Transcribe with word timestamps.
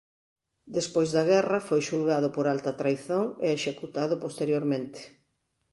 Despois 0.77 1.09
da 1.15 1.23
guerra 1.31 1.59
foi 1.67 1.81
xulgado 1.89 2.27
por 2.35 2.45
alta 2.53 2.77
traizón 2.79 3.25
e 3.45 3.47
executado 3.57 4.15
posteriormente. 4.23 5.01